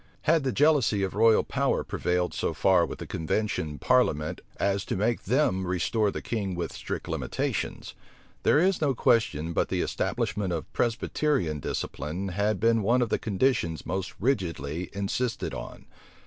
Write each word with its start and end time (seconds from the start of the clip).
Had 0.23 0.43
the 0.43 0.51
jealousy 0.51 1.03
of 1.03 1.13
royal 1.13 1.43
power 1.43 1.83
prevailed 1.83 2.33
so 2.33 2.55
far 2.55 2.87
with 2.87 2.97
the 2.97 3.05
convention 3.05 3.77
parliament 3.77 4.41
as 4.57 4.83
to 4.85 4.95
make 4.95 5.25
them 5.25 5.67
restore 5.67 6.09
the 6.09 6.23
king 6.23 6.55
with 6.55 6.73
strict 6.73 7.07
limitations, 7.07 7.93
there 8.41 8.57
is 8.57 8.81
no 8.81 8.95
question 8.95 9.53
but 9.53 9.69
the 9.69 9.81
establishment 9.81 10.51
of 10.51 10.73
Presbyterian 10.73 11.59
discipline 11.59 12.29
had 12.29 12.59
been 12.59 12.81
one 12.81 13.03
of 13.03 13.09
the 13.09 13.19
conditions 13.19 13.85
most 13.85 14.15
rigidly 14.19 14.89
insisted 14.91 15.53
on. 15.53 15.85